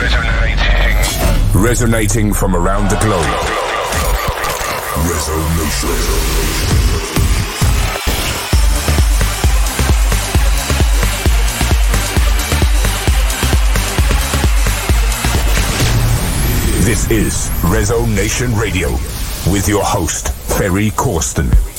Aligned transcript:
Resonating. 0.00 1.62
Resonating 1.62 2.32
from 2.32 2.56
around 2.56 2.90
the 2.90 2.96
globe. 2.96 3.24
Resonation. 5.08 6.34
This 16.84 17.10
is 17.10 17.48
Resonation 17.62 18.60
Radio 18.60 18.90
with 19.50 19.68
your 19.68 19.84
host, 19.84 20.32
Ferry 20.58 20.90
Corsten. 20.90 21.73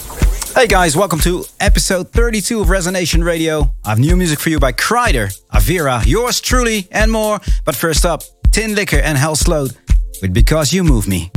Hey 0.55 0.67
guys, 0.67 0.95
welcome 0.95 1.19
to 1.19 1.43
episode 1.59 2.13
32 2.13 2.61
of 2.61 2.67
Resonation 2.67 3.25
Radio. 3.25 3.75
I 3.83 3.89
have 3.89 3.99
new 3.99 4.15
music 4.15 4.39
for 4.39 4.49
you 4.49 4.57
by 4.57 4.71
Kryder, 4.71 5.37
Avira, 5.51 6.01
yours 6.05 6.39
truly, 6.39 6.87
and 6.91 7.11
more. 7.11 7.41
But 7.65 7.75
first 7.75 8.05
up, 8.05 8.23
Tinlicker 8.51 9.01
and 9.01 9.17
Helsloot 9.17 9.75
with 10.21 10.33
Because 10.33 10.71
You 10.71 10.85
Move 10.85 11.09
Me. 11.09 11.29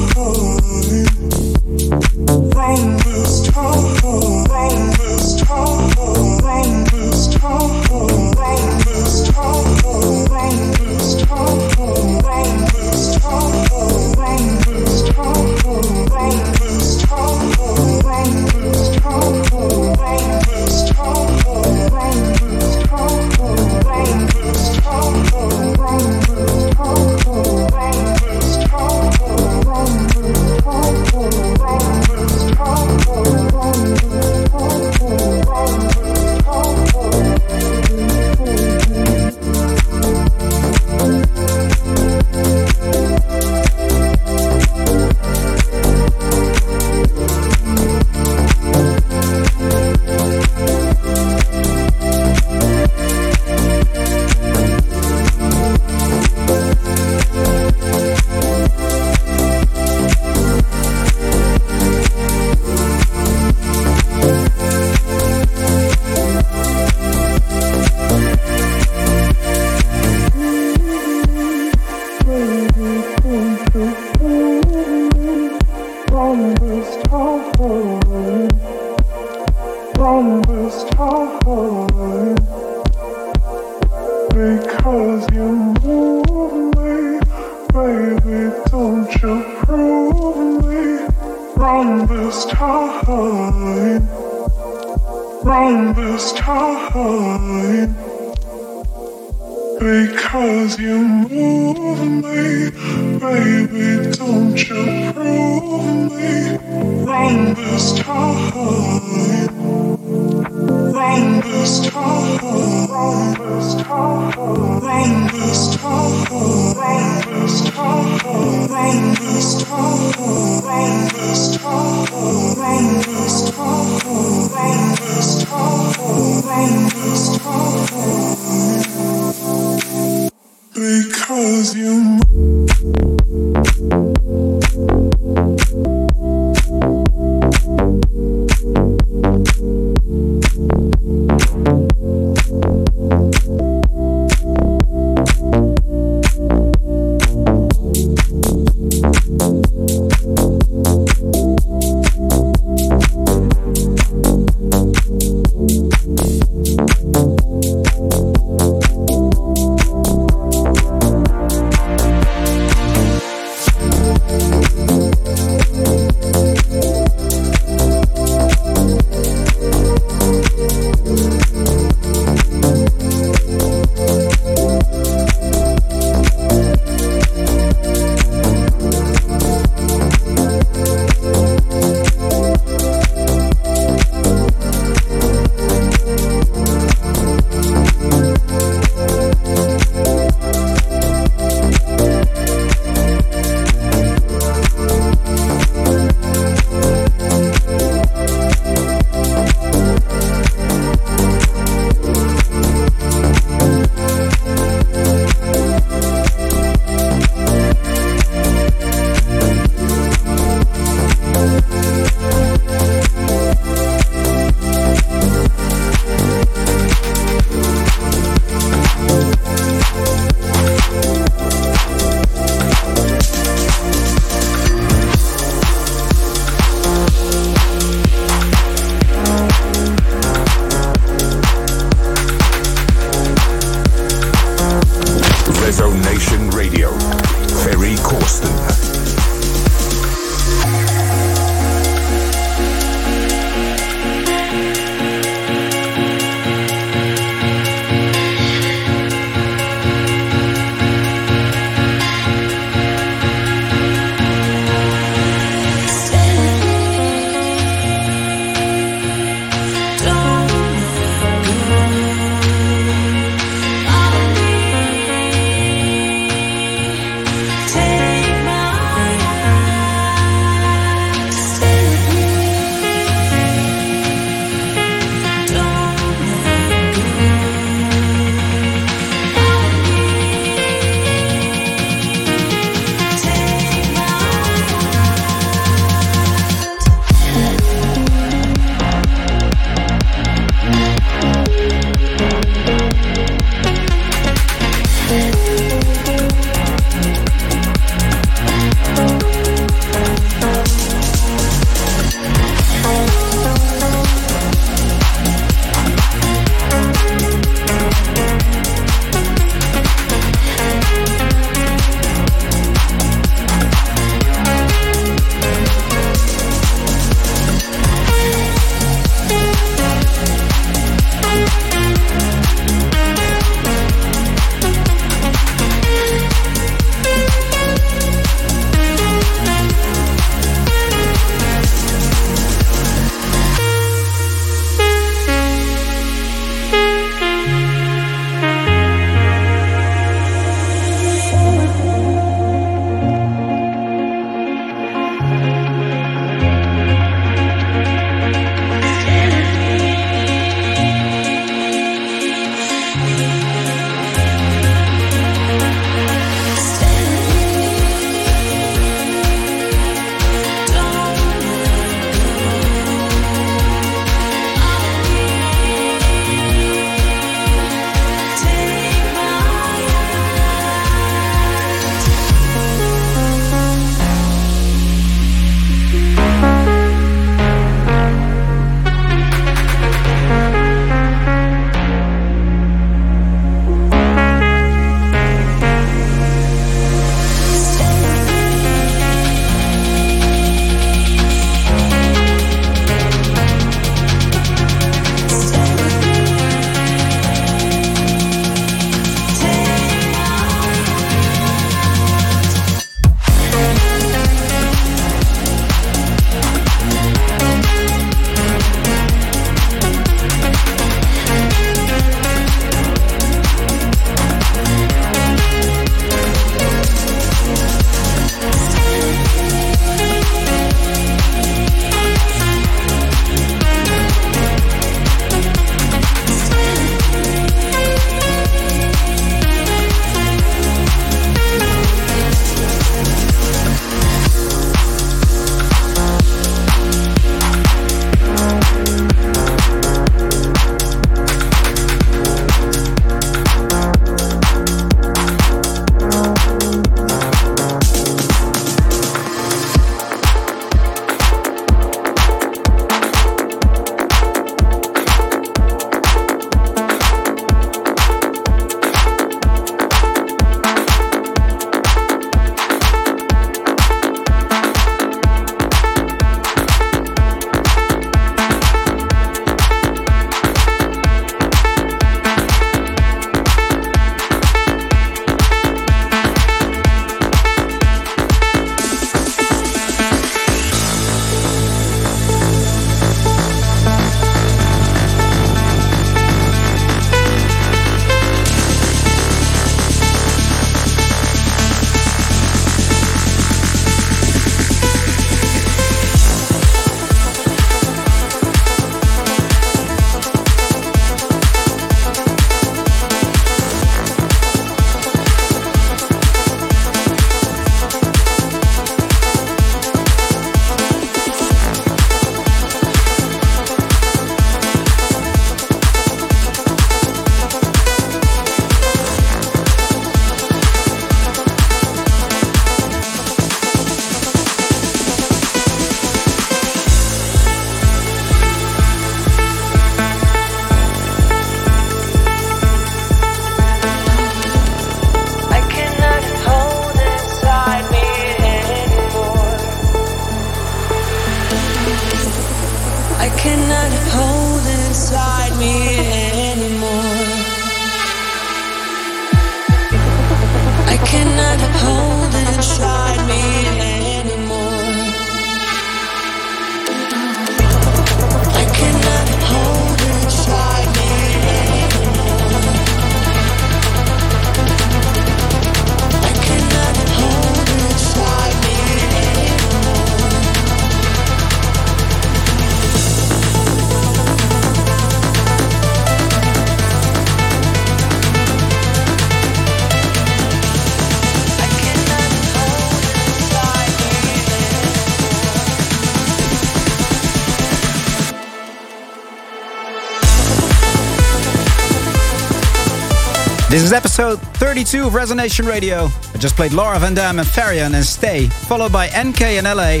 This 593.78 593.84
is 593.84 593.92
episode 593.92 594.40
32 594.56 595.06
of 595.06 595.12
Resonation 595.12 595.68
Radio. 595.68 596.06
I 596.34 596.38
just 596.38 596.56
played 596.56 596.72
Laura 596.72 596.98
Van 596.98 597.14
Dam 597.14 597.38
and 597.38 597.46
Farian 597.46 597.94
and 597.94 598.04
Stay, 598.04 598.48
followed 598.48 598.90
by 598.90 599.06
NK 599.06 599.40
and 599.42 599.66
LA 599.66 600.00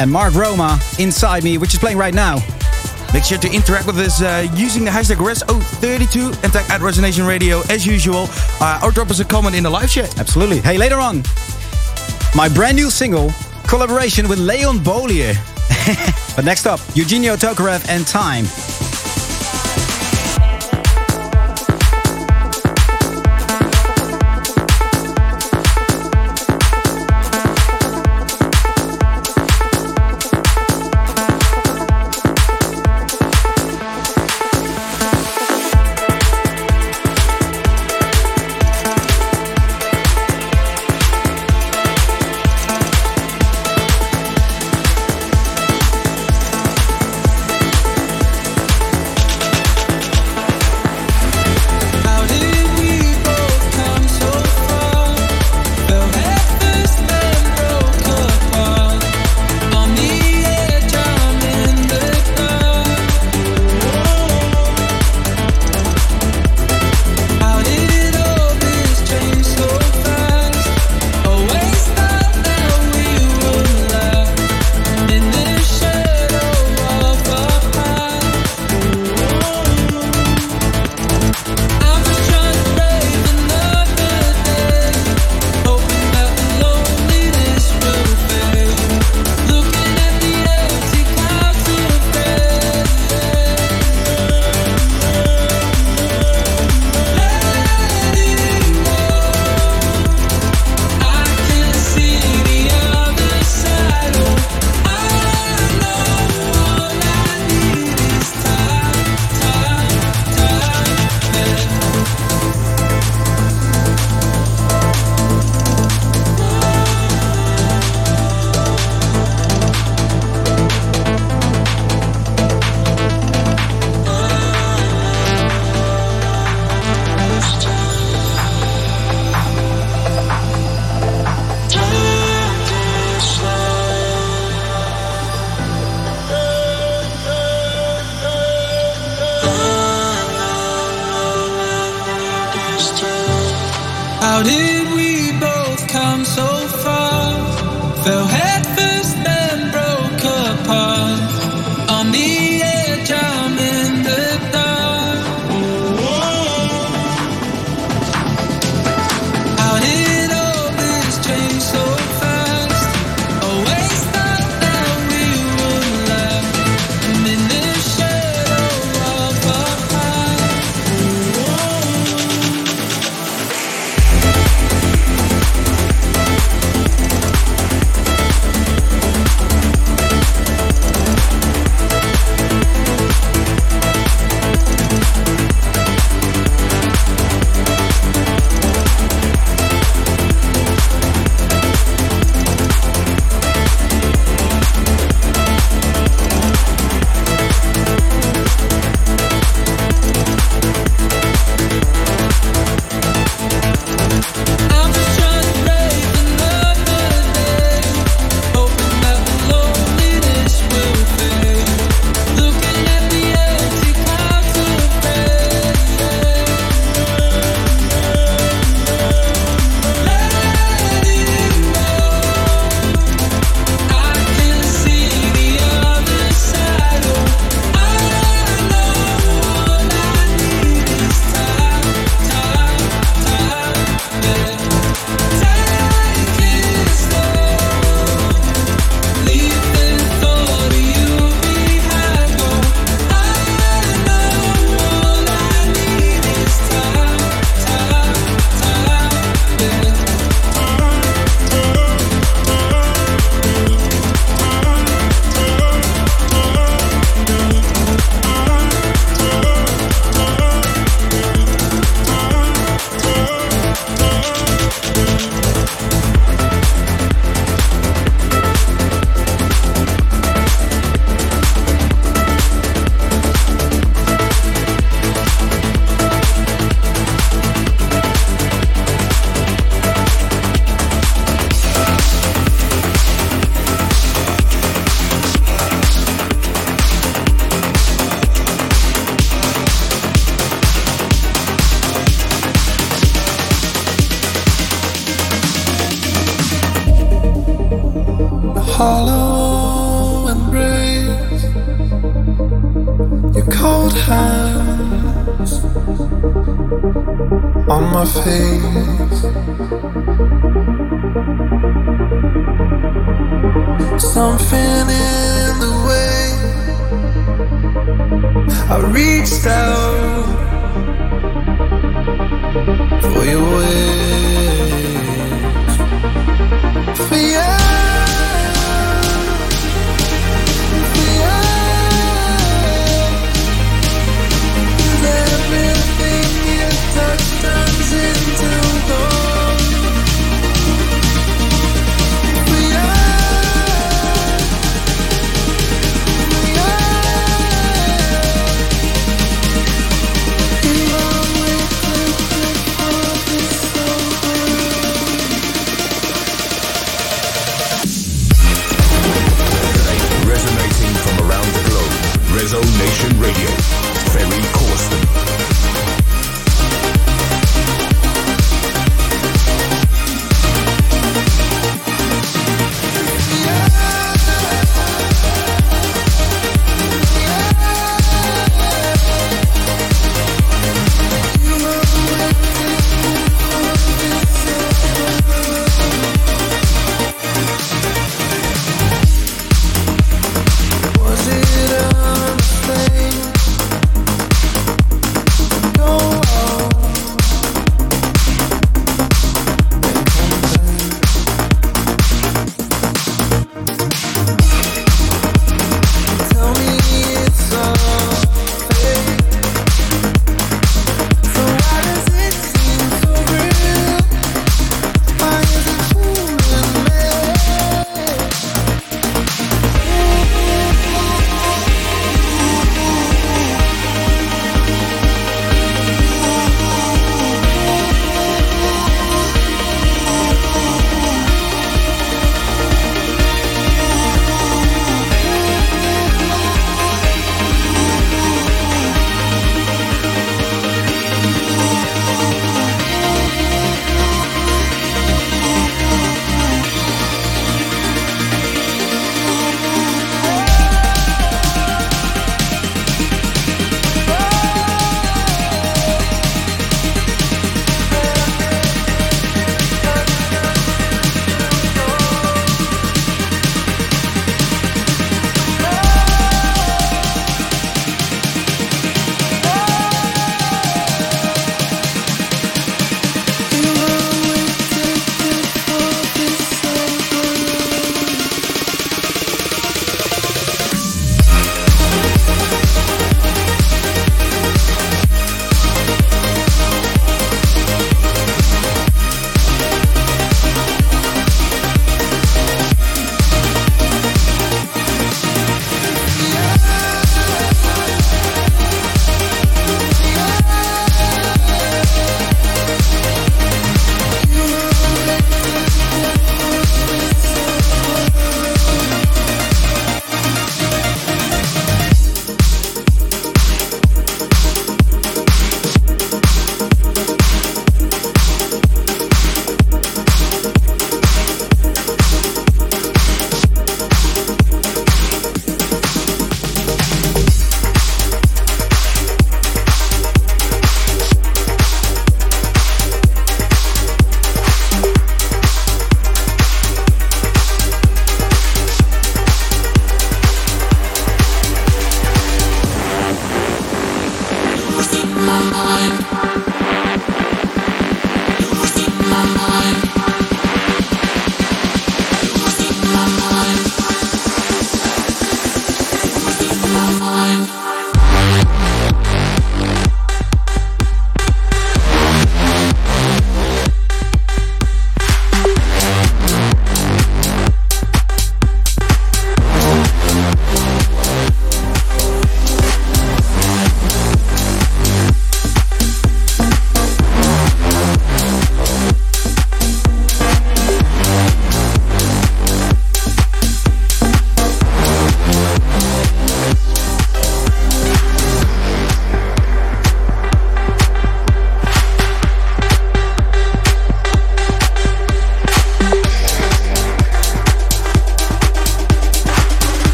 and 0.00 0.10
Mark 0.10 0.32
Roma, 0.32 0.80
Inside 0.98 1.44
Me, 1.44 1.58
which 1.58 1.74
is 1.74 1.78
playing 1.78 1.98
right 1.98 2.14
now. 2.14 2.36
Make 3.12 3.24
sure 3.24 3.36
to 3.36 3.52
interact 3.52 3.86
with 3.86 3.98
us 3.98 4.22
uh, 4.22 4.48
using 4.54 4.86
the 4.86 4.90
hashtag 4.90 5.16
RESO32 5.16 6.42
and 6.42 6.50
tag 6.50 6.70
at 6.70 6.80
Resonation 6.80 7.28
Radio 7.28 7.60
as 7.68 7.86
usual. 7.86 8.24
Uh, 8.58 8.80
or 8.82 8.90
drop 8.90 9.10
us 9.10 9.20
a 9.20 9.24
comment 9.26 9.54
in 9.54 9.64
the 9.64 9.70
live 9.70 9.90
chat. 9.90 10.18
Absolutely. 10.18 10.60
Hey, 10.60 10.78
later 10.78 10.96
on, 10.96 11.22
my 12.34 12.48
brand 12.48 12.74
new 12.74 12.88
single, 12.88 13.34
collaboration 13.68 14.30
with 14.30 14.38
Leon 14.38 14.78
Bolier. 14.78 15.34
but 16.36 16.46
next 16.46 16.64
up, 16.64 16.80
Eugenio 16.94 17.36
Tokarev 17.36 17.86
and 17.90 18.06
Time. 18.06 18.46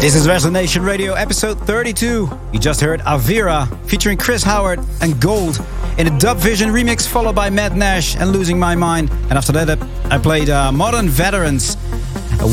This 0.00 0.14
is 0.14 0.26
Resonation 0.26 0.82
Radio 0.82 1.12
episode 1.12 1.60
32. 1.66 2.26
You 2.54 2.58
just 2.58 2.80
heard 2.80 3.00
Avira 3.00 3.68
featuring 3.86 4.16
Chris 4.16 4.42
Howard 4.42 4.80
and 5.02 5.20
Gold 5.20 5.62
in 5.98 6.06
a 6.06 6.18
Dub 6.18 6.38
Vision 6.38 6.70
remix, 6.70 7.06
followed 7.06 7.34
by 7.34 7.50
Matt 7.50 7.76
Nash 7.76 8.16
and 8.16 8.32
Losing 8.32 8.58
My 8.58 8.74
Mind. 8.74 9.10
And 9.10 9.32
after 9.32 9.52
that, 9.52 9.78
I 10.10 10.16
played 10.16 10.48
uh, 10.48 10.72
Modern 10.72 11.06
Veterans 11.06 11.74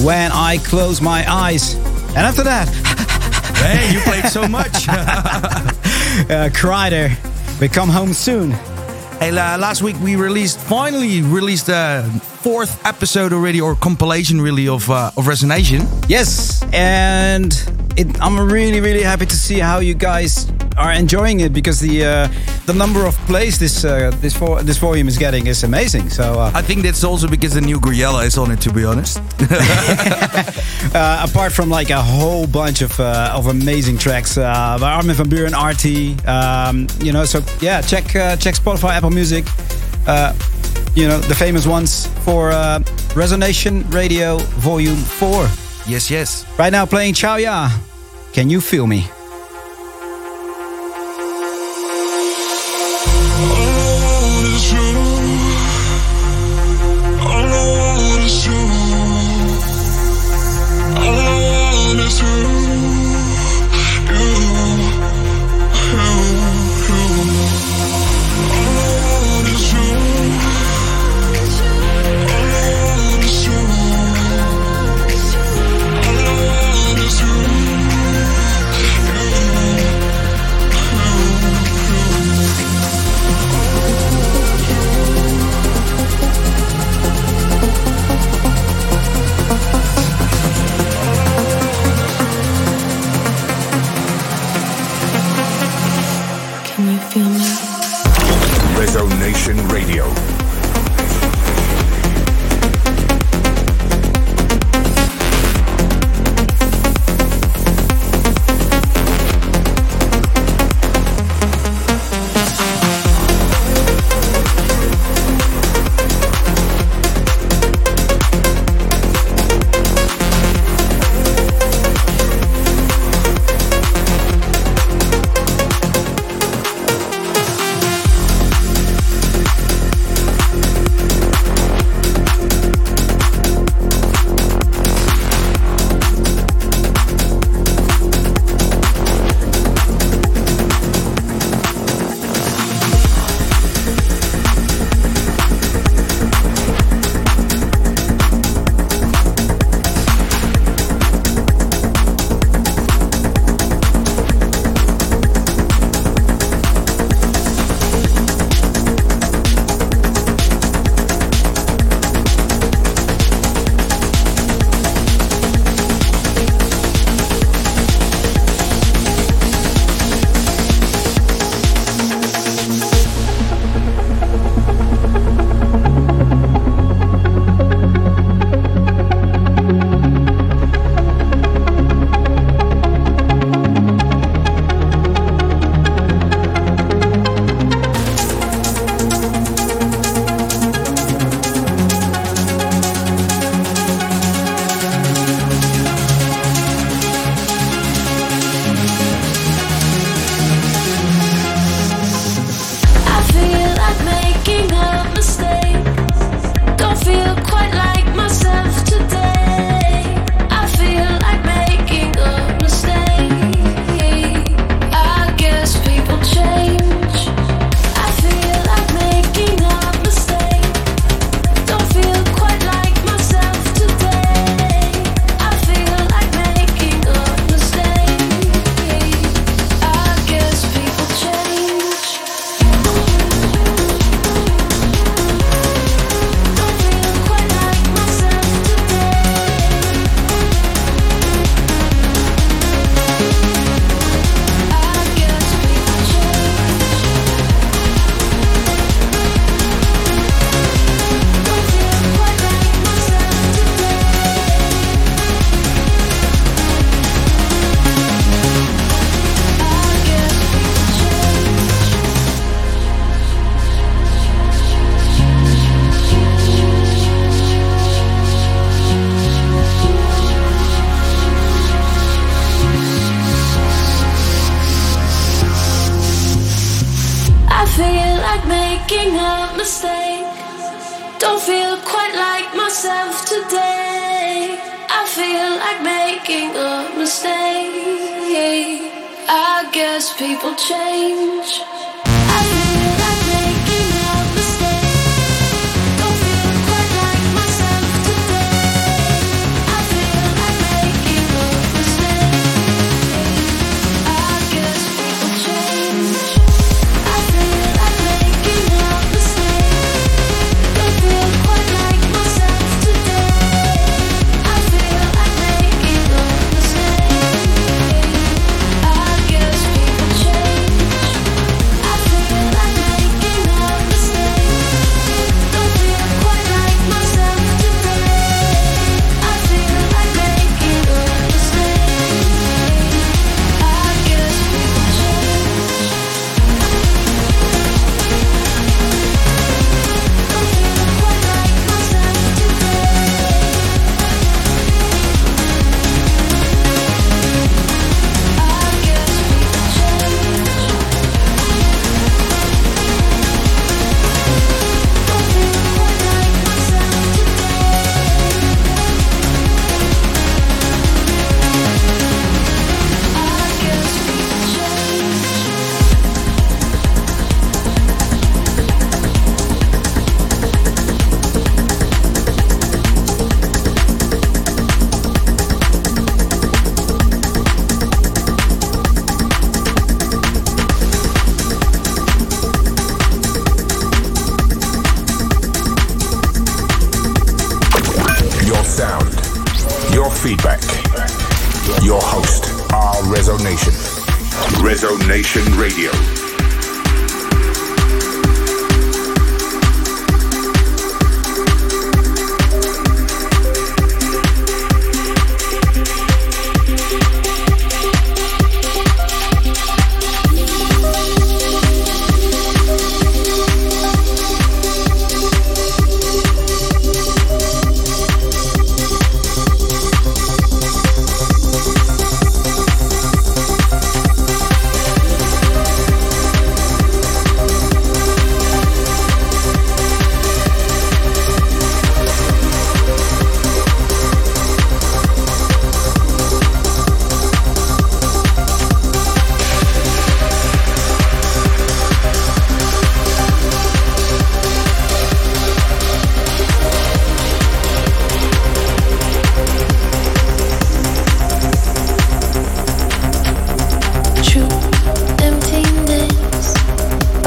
When 0.04 0.30
I 0.34 0.58
Close 0.58 1.00
My 1.00 1.24
Eyes. 1.26 1.76
And 2.10 2.18
after 2.18 2.44
that, 2.44 2.68
hey, 3.64 3.94
you 3.94 4.02
played 4.02 4.26
so 4.26 4.46
much. 4.46 4.90
uh, 4.90 6.50
Kryder, 6.50 7.16
we 7.62 7.70
come 7.70 7.88
home 7.88 8.12
soon. 8.12 8.52
Hey, 9.20 9.30
uh, 9.30 9.58
last 9.58 9.82
week 9.82 10.00
we 10.00 10.16
released, 10.16 10.60
finally 10.60 11.24
released 11.24 11.66
the 11.66 12.04
fourth 12.44 12.86
episode 12.86 13.34
already, 13.34 13.60
or 13.60 13.74
compilation 13.74 14.40
really, 14.40 14.68
of, 14.68 14.88
uh, 14.92 15.10
of 15.18 15.26
Resonation. 15.26 15.88
Yes, 16.08 16.64
and 16.72 17.52
it, 17.98 18.22
I'm 18.22 18.40
really, 18.40 18.80
really 18.80 19.02
happy 19.02 19.26
to 19.26 19.36
see 19.36 19.58
how 19.58 19.80
you 19.80 19.96
guys 19.96 20.46
are 20.78 20.92
enjoying 20.92 21.40
it 21.40 21.54
because 21.54 21.80
the 21.80 22.06
uh, 22.06 22.28
the 22.66 22.74
number 22.74 23.06
of 23.06 23.16
plays 23.26 23.58
this 23.58 23.84
uh, 23.84 24.12
this 24.22 24.34
vo 24.34 24.62
this 24.62 24.78
volume 24.78 25.08
is 25.08 25.18
getting 25.18 25.48
is 25.48 25.64
amazing. 25.64 26.10
So 26.10 26.40
uh, 26.40 26.52
I 26.54 26.62
think 26.62 26.84
that's 26.84 27.04
also 27.04 27.28
because 27.28 27.54
the 27.54 27.62
new 27.62 27.80
Griella 27.80 28.24
is 28.24 28.38
on 28.38 28.52
it. 28.52 28.62
To 28.62 28.72
be 28.72 28.86
honest, 28.86 29.18
uh, 30.96 31.26
apart 31.30 31.52
from 31.52 31.70
like 31.70 31.90
a 31.90 32.02
whole 32.02 32.48
bunch 32.48 32.82
of 32.82 33.00
uh, 33.00 33.34
of 33.36 33.48
amazing 33.48 33.98
tracks 33.98 34.38
uh, 34.38 34.78
by 34.80 34.92
Armin 34.92 35.16
van 35.16 35.28
Buuren, 35.30 35.54
ARTY, 35.54 36.16
um, 36.28 36.88
you 37.00 37.12
know. 37.12 37.26
So 37.26 37.40
yeah, 37.60 37.82
check 37.82 38.06
check 38.40 38.56
Spotify, 38.56 38.96
Apple 38.96 39.12
Music. 39.12 39.46
you 40.96 41.08
know 41.08 41.20
the 41.20 41.36
famous 41.36 41.66
ones 41.66 42.08
for 42.24 42.52
Resonation 43.16 43.84
Radio 43.94 44.38
Volume 44.62 44.98
Four. 44.98 45.48
Yes, 45.88 46.12
yes. 46.12 46.46
Right 46.60 46.72
now 46.72 46.86
playing 46.86 47.14
Chow 47.14 47.38
Ya. 47.38 47.70
Can 48.34 48.50
you 48.50 48.62
feel 48.62 48.86
me? 48.86 49.08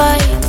спать 0.01 0.40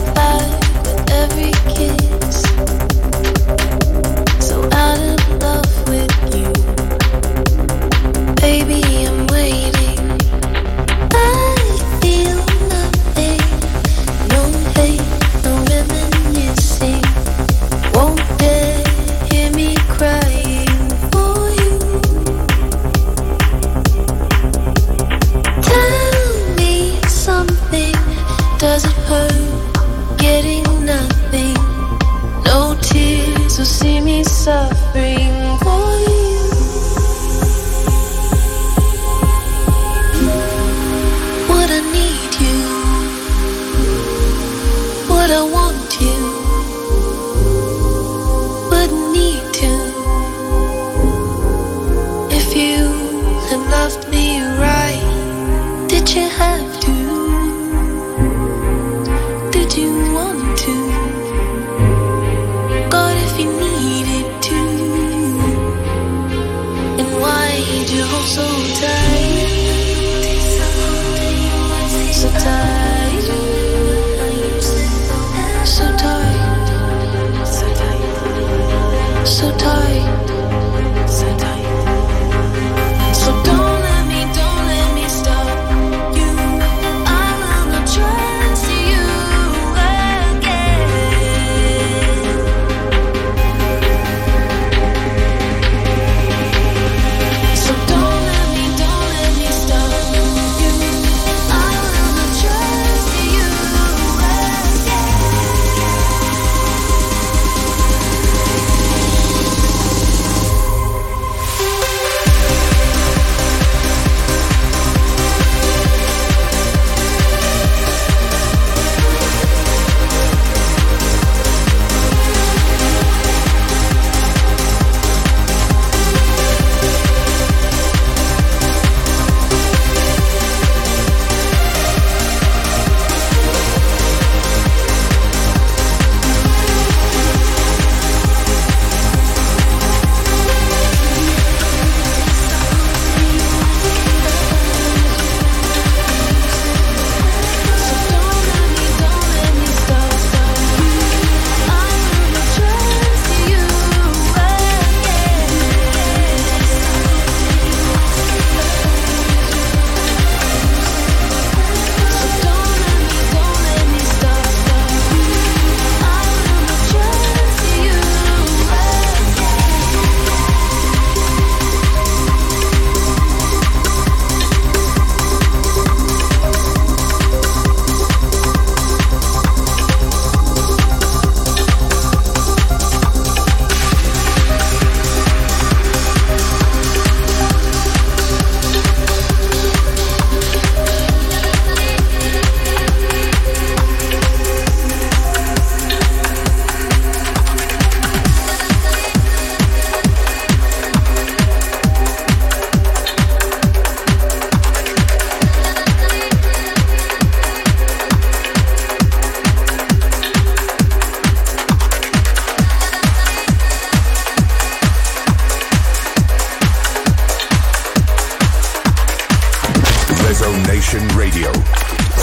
Resonation 220.31 221.05
Radio, 221.17 221.51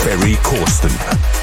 Ferry 0.01 0.33
Corsten. 0.37 1.38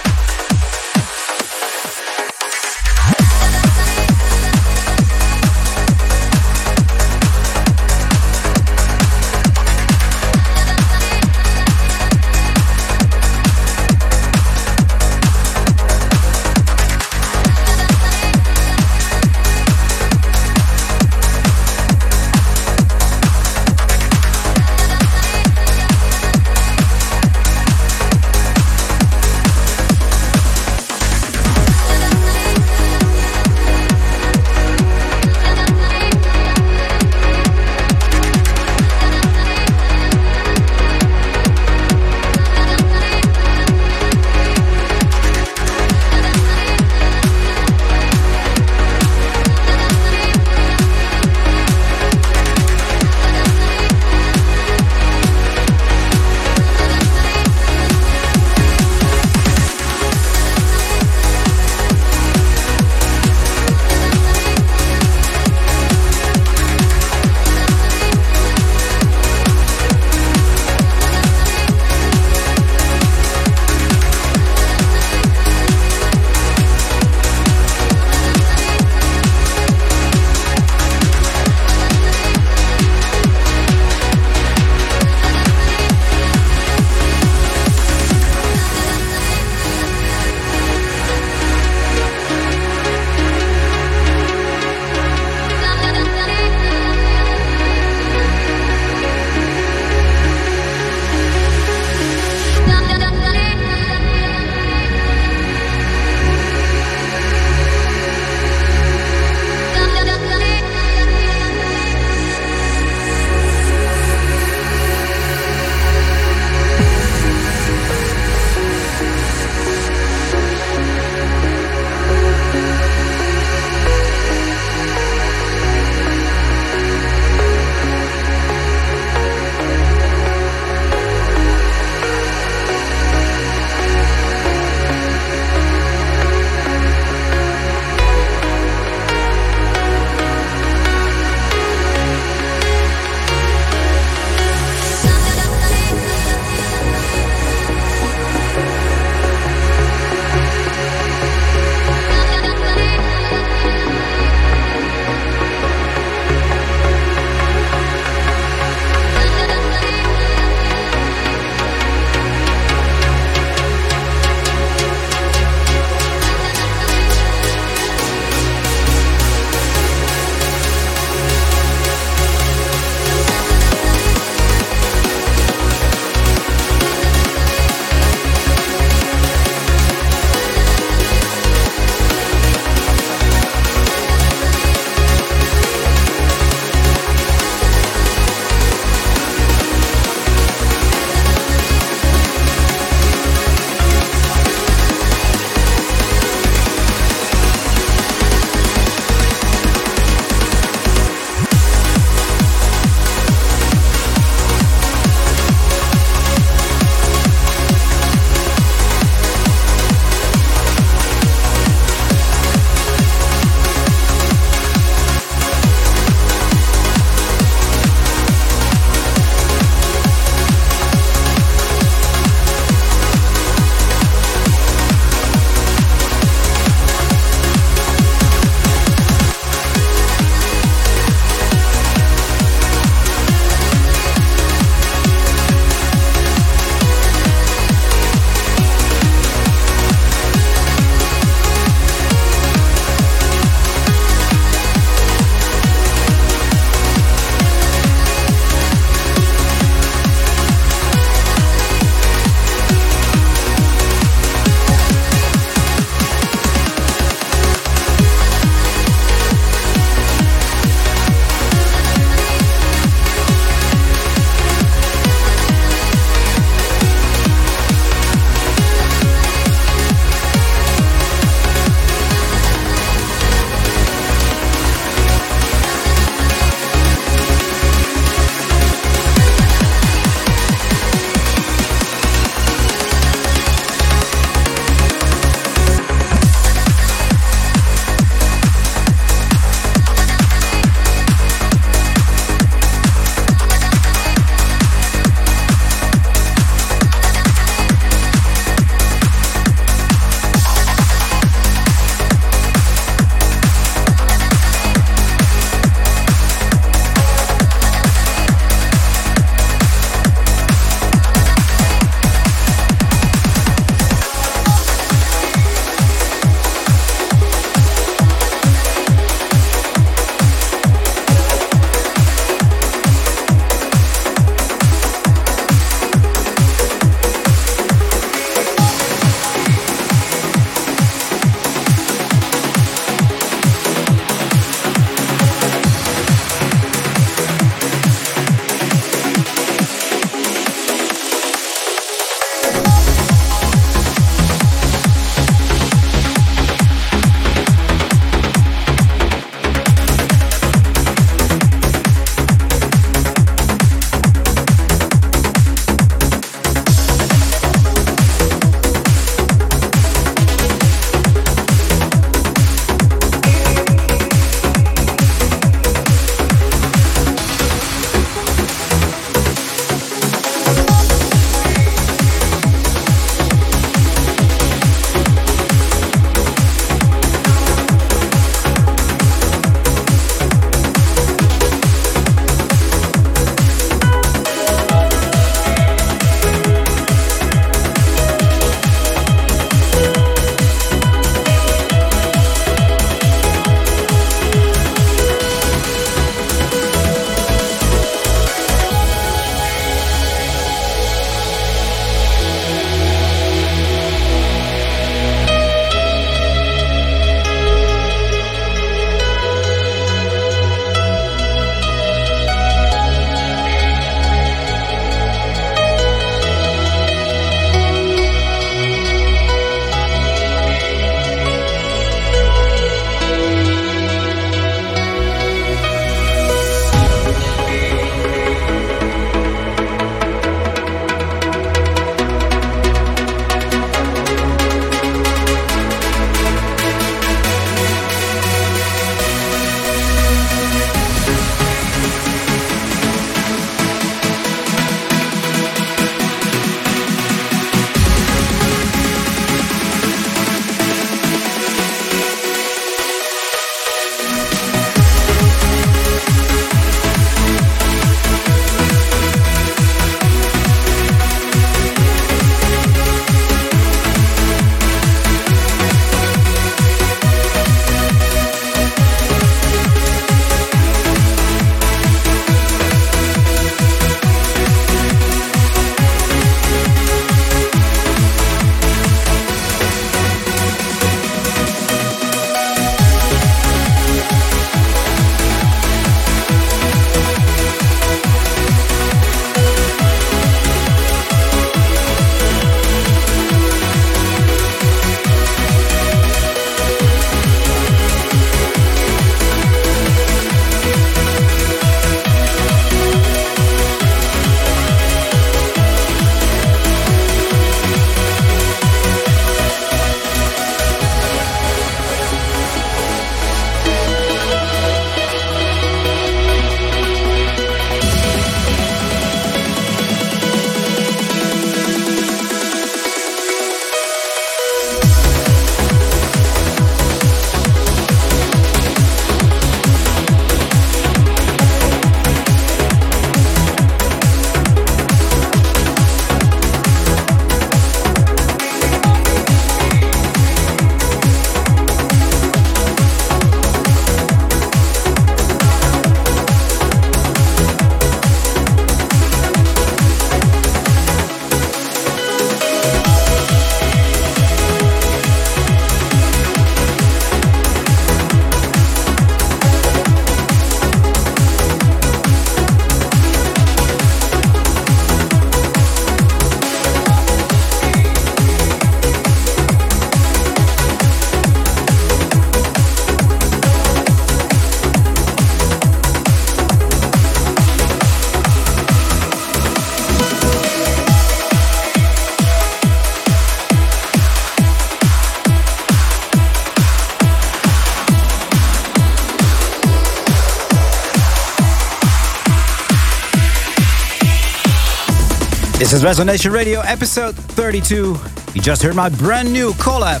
This 595.68 595.82
is 595.82 595.98
Resonation 595.98 596.32
Radio 596.32 596.60
episode 596.60 597.14
32. 597.14 597.94
You 598.32 598.40
just 598.40 598.62
heard 598.62 598.74
my 598.74 598.88
brand 598.88 599.30
new 599.30 599.52
collab 599.52 600.00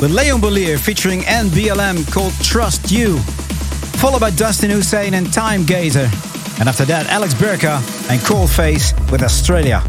with 0.00 0.12
Leon 0.12 0.40
Bolier 0.40 0.78
featuring 0.78 1.22
NBLM 1.22 2.08
called 2.12 2.32
Trust 2.34 2.92
You, 2.92 3.18
followed 3.98 4.20
by 4.20 4.30
Dustin 4.30 4.70
Husain 4.70 5.14
and 5.14 5.32
Time 5.32 5.64
Gazer. 5.64 6.08
And 6.60 6.68
after 6.68 6.84
that, 6.84 7.08
Alex 7.08 7.34
Burka 7.34 7.82
and 8.08 8.20
Cold 8.20 8.50
Face 8.50 8.92
with 9.10 9.24
Australia. 9.24 9.82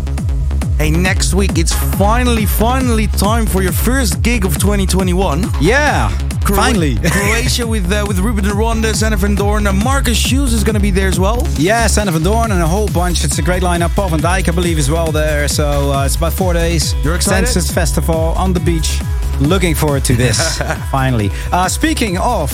Hey, 0.79 0.89
next 0.89 1.35
week 1.35 1.59
it's 1.59 1.75
finally, 1.99 2.47
finally 2.47 3.05
time 3.05 3.45
for 3.45 3.61
your 3.61 3.73
first 3.73 4.23
gig 4.23 4.43
of 4.43 4.57
2021. 4.57 5.43
Yeah, 5.61 6.09
Cro- 6.53 6.63
finally. 6.63 6.95
Croatia 7.03 7.65
with 7.67 7.91
uh, 7.91 8.05
with 8.07 8.19
Ruben 8.19 8.43
de 8.43 8.53
Ronde, 8.53 8.93
Sander 8.95 9.17
van 9.17 9.35
Doorn, 9.35 9.67
uh, 9.67 9.73
Markus 9.73 10.17
Schulz 10.17 10.53
is 10.53 10.63
going 10.63 10.75
to 10.75 10.81
be 10.81 10.91
there 10.91 11.07
as 11.07 11.19
well. 11.19 11.45
yeah, 11.57 11.87
Sander 11.87 12.11
Van 12.13 12.23
Doorn 12.23 12.51
and 12.51 12.61
a 12.61 12.67
whole 12.67 12.87
bunch. 12.89 13.23
It's 13.23 13.39
a 13.39 13.41
great 13.41 13.63
lineup. 13.63 13.95
Paul 13.95 14.09
van 14.09 14.19
Dyk, 14.19 14.47
I 14.47 14.51
believe, 14.51 14.77
as 14.79 14.89
well 14.89 15.11
there. 15.11 15.47
So 15.47 15.91
uh, 15.91 16.05
it's 16.05 16.15
about 16.15 16.33
four 16.33 16.53
days. 16.53 16.93
You're 17.03 17.15
excited? 17.15 17.47
Senses 17.47 17.71
Festival 17.71 18.33
on 18.37 18.53
the 18.53 18.59
beach. 18.59 18.99
Looking 19.39 19.75
forward 19.75 20.03
to 20.05 20.15
this, 20.15 20.57
finally. 20.91 21.29
Uh, 21.51 21.67
speaking 21.67 22.17
of, 22.19 22.51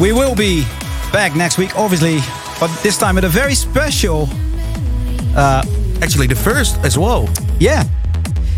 we 0.00 0.12
will 0.12 0.34
be 0.34 0.64
back 1.12 1.34
next 1.34 1.56
week, 1.58 1.74
obviously, 1.78 2.18
but 2.60 2.68
this 2.82 2.98
time 2.98 3.14
with 3.14 3.24
a 3.24 3.28
very 3.28 3.54
special. 3.54 4.28
Actually, 6.02 6.26
the 6.26 6.34
first 6.36 6.76
as 6.84 6.98
well. 6.98 7.26
Yeah. 7.58 7.82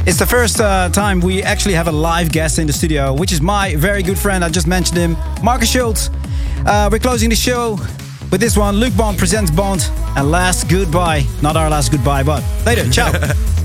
It's 0.09 0.18
the 0.18 0.24
first 0.24 0.59
uh, 0.59 0.88
time 0.88 1.20
we 1.20 1.42
actually 1.42 1.74
have 1.74 1.86
a 1.86 1.92
live 1.92 2.32
guest 2.32 2.59
in 2.59 2.66
the 2.66 2.72
studio, 2.72 3.12
which 3.12 3.30
is 3.30 3.42
my 3.42 3.76
very 3.76 4.02
good 4.02 4.18
friend. 4.18 4.42
I 4.42 4.48
just 4.48 4.66
mentioned 4.66 4.96
him, 4.96 5.18
Markus 5.42 5.70
Schulz. 5.70 6.09
Uh, 6.64 6.88
we're 6.90 6.98
closing 6.98 7.28
the 7.28 7.36
show 7.36 7.72
with 8.32 8.40
this 8.40 8.56
one 8.56 8.76
Luke 8.76 8.96
Bond 8.96 9.18
presents 9.18 9.50
Bond 9.50 9.86
and 10.16 10.30
Last 10.30 10.66
Goodbye. 10.70 11.26
Not 11.42 11.59
our 11.59 11.68
last 11.68 11.92
goodbye, 11.92 12.22
but 12.22 12.42
later. 12.64 12.88
Ciao. 12.90 13.12